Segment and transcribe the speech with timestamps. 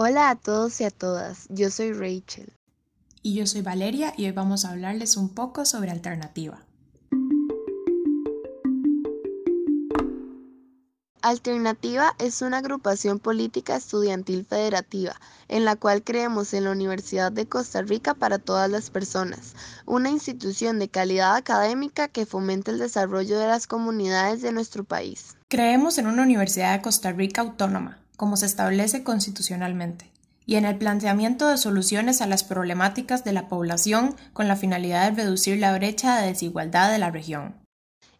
[0.00, 2.52] Hola a todos y a todas, yo soy Rachel.
[3.20, 6.60] Y yo soy Valeria y hoy vamos a hablarles un poco sobre alternativa.
[11.20, 15.16] Alternativa es una agrupación política estudiantil federativa
[15.48, 20.10] en la cual creemos en la Universidad de Costa Rica para todas las personas, una
[20.10, 25.36] institución de calidad académica que fomenta el desarrollo de las comunidades de nuestro país.
[25.48, 30.10] Creemos en una Universidad de Costa Rica autónoma, como se establece constitucionalmente,
[30.44, 35.12] y en el planteamiento de soluciones a las problemáticas de la población con la finalidad
[35.12, 37.54] de reducir la brecha de desigualdad de la región.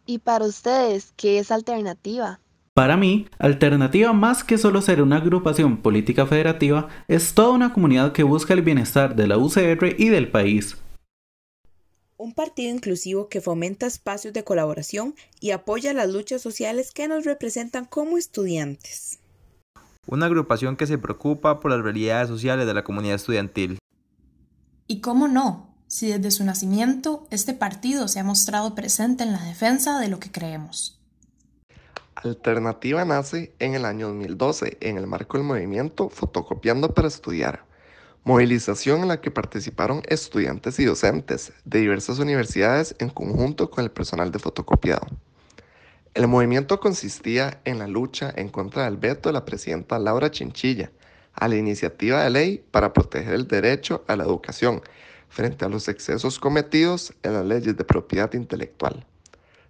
[0.05, 2.39] ¿Y para ustedes qué es alternativa?
[2.73, 8.13] Para mí, Alternativa más que solo ser una agrupación política federativa, es toda una comunidad
[8.13, 10.77] que busca el bienestar de la UCR y del país.
[12.15, 17.25] Un partido inclusivo que fomenta espacios de colaboración y apoya las luchas sociales que nos
[17.25, 19.18] representan como estudiantes.
[20.11, 23.77] Una agrupación que se preocupa por las realidades sociales de la comunidad estudiantil.
[24.87, 25.75] ¿Y cómo no?
[25.85, 30.19] Si desde su nacimiento este partido se ha mostrado presente en la defensa de lo
[30.19, 30.99] que creemos.
[32.15, 37.65] Alternativa nace en el año 2012 en el marco del movimiento Fotocopiando para Estudiar,
[38.23, 43.91] movilización en la que participaron estudiantes y docentes de diversas universidades en conjunto con el
[43.91, 45.05] personal de fotocopiado.
[46.15, 50.91] El movimiento consistía en la lucha en contra del veto de la presidenta Laura Chinchilla
[51.33, 54.81] a la iniciativa de ley para proteger el derecho a la educación
[55.29, 59.05] frente a los excesos cometidos en las leyes de propiedad intelectual.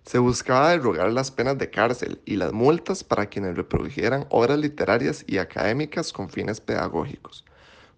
[0.05, 5.25] Se buscaba derrogar las penas de cárcel y las multas para quienes reprodujeran obras literarias
[5.27, 7.43] y académicas con fines pedagógicos,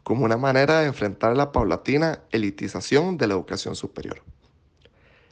[0.03, 4.23] como una manera de enfrentar la paulatina elitización de la educación superior.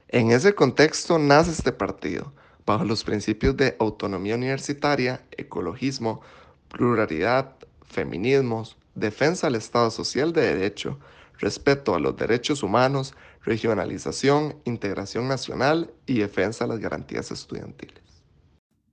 [0.09, 2.31] En ese contexto nace este partido,
[2.69, 6.21] bajo los principios de autonomía universitaria, ecologismo,
[6.67, 10.99] pluralidad, feminismos, defensa del Estado social de derecho,
[11.39, 18.03] respeto a los derechos humanos, regionalización, integración nacional y defensa de las garantías estudiantiles.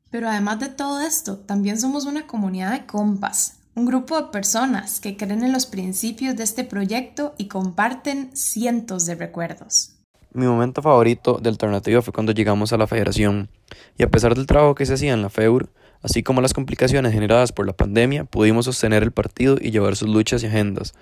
[0.09, 5.01] Pero además de todo esto, también somos una comunidad de compas, un grupo de personas
[5.01, 9.96] que creen en los principios de este proyecto y comparten cientos de recuerdos.
[10.37, 13.49] Mi momento favorito de alternativa fue cuando llegamos a la federación
[13.97, 15.71] y a pesar del trabajo que se hacía en la FEUR,
[16.03, 20.11] así como las complicaciones generadas por la pandemia, pudimos sostener el partido y llevar sus
[20.11, 20.93] luchas y agendas,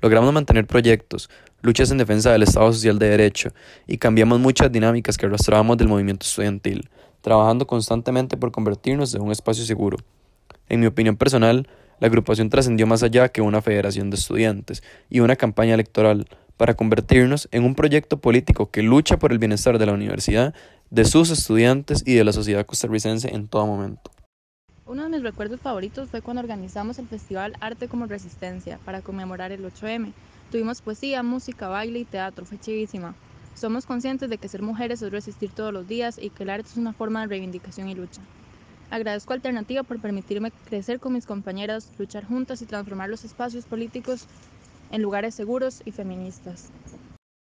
[0.00, 1.28] Logramos mantener proyectos,
[1.60, 3.50] luchas en defensa del Estado Social de Derecho
[3.86, 6.88] y cambiamos muchas dinámicas que arrastrábamos del movimiento estudiantil,
[7.20, 9.98] trabajando constantemente por convertirnos en un espacio seguro.
[10.68, 11.68] En mi opinión personal,
[12.00, 16.26] la agrupación trascendió más allá que una federación de estudiantes y una campaña electoral
[16.56, 20.54] para convertirnos en un proyecto político que lucha por el bienestar de la universidad,
[20.90, 24.10] de sus estudiantes y de la sociedad costarricense en todo momento.
[24.86, 29.52] Uno de mis recuerdos favoritos fue cuando organizamos el festival Arte como Resistencia para conmemorar
[29.52, 30.12] el 8M.
[30.50, 33.14] Tuvimos poesía, música, baile y teatro, fue chivísima.
[33.54, 36.70] Somos conscientes de que ser mujeres es resistir todos los días y que el arte
[36.70, 38.22] es una forma de reivindicación y lucha.
[38.90, 43.66] Agradezco a Alternativa por permitirme crecer con mis compañeras, luchar juntas y transformar los espacios
[43.66, 44.26] políticos
[44.90, 46.70] en lugares seguros y feministas.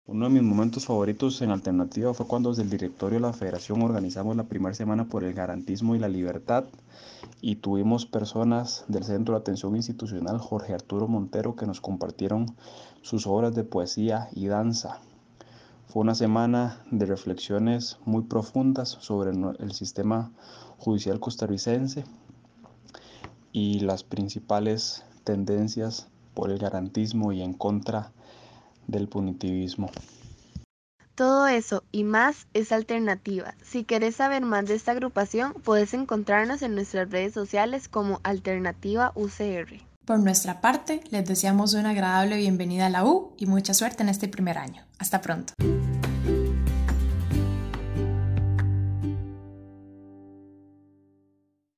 [0.08, 3.82] Uno de mis momentos favoritos en Alternativa fue cuando desde el directorio de la federación
[3.82, 6.64] organizamos la primera semana por el garantismo y la libertad
[7.40, 12.46] y tuvimos personas del Centro de Atención Institucional Jorge Arturo Montero que nos compartieron
[13.02, 15.00] sus obras de poesía y danza.
[15.86, 20.32] Fue una semana de reflexiones muy profundas sobre el sistema
[20.78, 22.04] judicial costarricense
[23.52, 28.12] y las principales tendencias por el garantismo y en contra
[28.86, 29.90] del punitivismo.
[31.14, 33.54] Todo eso y más es alternativa.
[33.62, 39.12] Si querés saber más de esta agrupación, puedes encontrarnos en nuestras redes sociales como Alternativa
[39.14, 39.85] UCR.
[40.06, 44.08] Por nuestra parte, les deseamos una agradable bienvenida a la U y mucha suerte en
[44.08, 44.84] este primer año.
[45.00, 45.52] Hasta pronto.